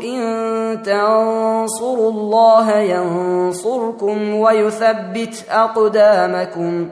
[0.00, 6.88] إن تنصروا الله ينصركم ويثبت أقدامكم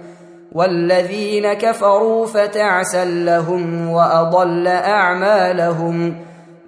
[0.53, 6.17] والذين كفروا فتعسا لهم وأضل أعمالهم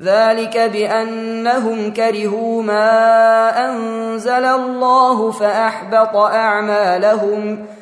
[0.02, 2.80] ذلك بأنهم كرهوا ما
[3.70, 7.81] أنزل الله فأحبط أعمالهم ۖ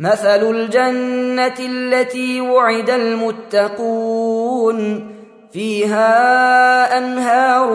[0.00, 5.10] مثل الجنة التي وعد المتقون
[5.52, 6.18] فيها
[6.98, 7.72] أنهار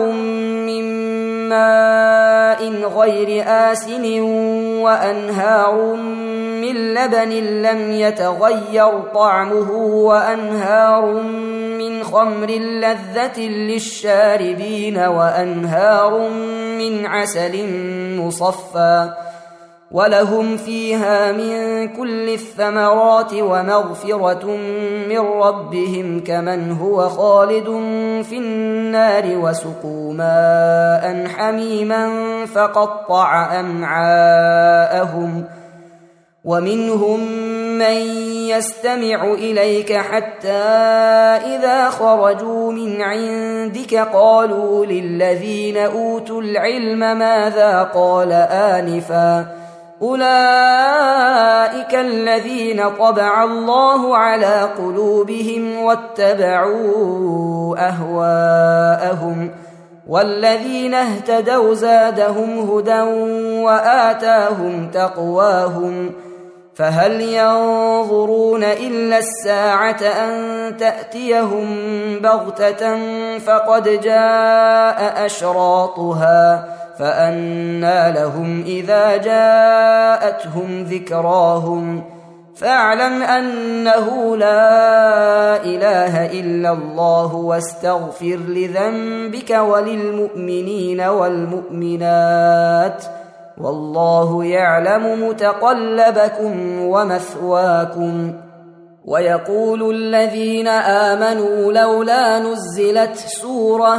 [0.66, 1.08] من
[1.48, 4.20] ماء غير آسن
[4.82, 5.74] وأنهار
[6.60, 7.28] من لبن
[7.62, 11.14] لم يتغير طعمه وأنهار
[11.78, 16.28] من خمر لذة للشاربين وأنهار
[16.78, 17.56] من عسل
[18.18, 19.08] مصفّى
[19.92, 24.56] ولهم فيها من كل الثمرات ومغفرة
[25.08, 27.64] من ربهم كمن هو خالد
[28.24, 32.08] في النار وسقوا ماء حميما
[32.46, 35.44] فقطع أمعاءهم
[36.44, 37.20] ومنهم
[37.78, 38.00] من
[38.50, 40.64] يستمع إليك حتى
[41.38, 49.46] إذا خرجوا من عندك قالوا للذين أوتوا العلم ماذا قال آنفاً
[50.02, 59.50] اولئك الذين طبع الله على قلوبهم واتبعوا اهواءهم
[60.08, 63.00] والذين اهتدوا زادهم هدى
[63.62, 66.12] واتاهم تقواهم
[66.74, 71.66] فهل ينظرون الا الساعه ان تاتيهم
[72.22, 72.96] بغته
[73.38, 76.66] فقد جاء اشراطها
[76.98, 82.02] فأنى لهم إذا جاءتهم ذكراهم
[82.56, 84.74] فاعلم أنه لا
[85.64, 93.04] إله إلا الله واستغفر لذنبك وللمؤمنين والمؤمنات
[93.58, 98.32] والله يعلم متقلبكم ومثواكم
[99.06, 103.98] ويقول الذين آمنوا لولا نزلت سوره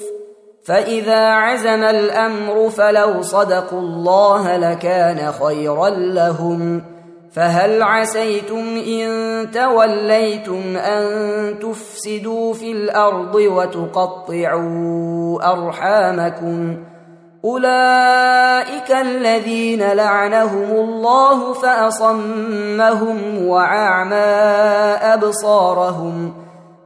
[0.63, 6.81] فاذا عزم الامر فلو صدقوا الله لكان خيرا لهم
[7.33, 9.09] فهل عسيتم ان
[9.51, 11.09] توليتم ان
[11.59, 16.77] تفسدوا في الارض وتقطعوا ارحامكم
[17.45, 24.37] اولئك الذين لعنهم الله فاصمهم واعمى
[25.13, 26.33] ابصارهم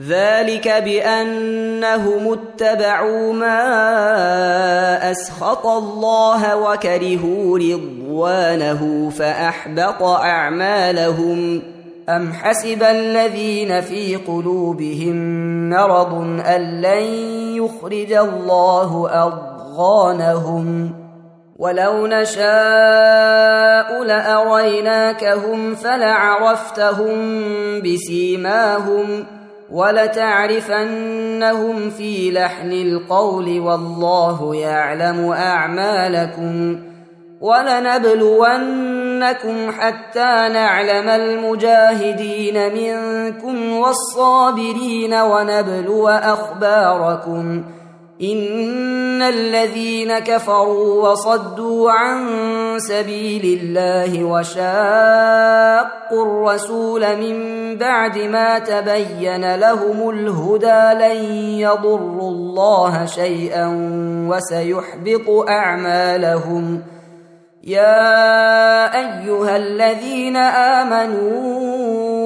[0.00, 3.56] ذلك بانهم اتبعوا ما
[5.10, 11.62] اسخط الله وكرهوا رضوانه فاحبط اعمالهم
[12.08, 15.16] ام حسب الذين في قلوبهم
[15.70, 16.12] مرض
[16.46, 17.02] ان لن
[17.62, 20.92] يخرج الله اضغانهم
[21.58, 27.14] ولو نشاء لاريناكهم فلعرفتهم
[27.82, 29.24] بسيماهم
[29.72, 36.80] ولتعرفنهم في لحن القول والله يعلم اعمالكم
[37.40, 47.62] ولنبلونكم حتى نعلم المجاهدين منكم والصابرين ونبلو اخباركم
[48.22, 52.26] ان الذين كفروا وصدوا عن
[52.78, 54.82] سبيل الله وشاقوا
[56.26, 57.34] الرسول من
[57.76, 61.24] بعد ما تبين لهم الهدى لن
[61.58, 63.66] يضروا الله شيئا
[64.30, 66.82] وسيحبط اعمالهم
[67.62, 68.04] يا
[69.00, 71.71] ايها الذين امنوا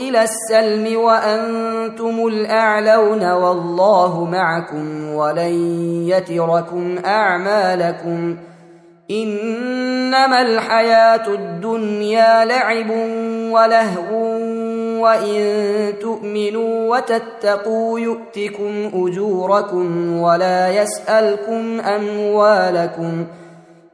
[0.00, 5.52] إلى السلم وأنتم الأعلون والله معكم ولن
[6.08, 8.36] يتركم أعمالكم
[9.10, 12.90] إنما الحياة الدنيا لعب
[13.52, 14.30] ولهو
[15.00, 15.44] وإن
[16.00, 23.26] تؤمنوا وتتقوا يؤتكم أجوركم ولا يسألكم أموالكم ۖ